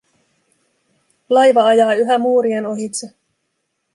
Laiva 1.29 1.67
ajaa 1.67 1.93
yhä 1.93 2.17
muurien 2.17 2.65
ohitse. 2.65 3.13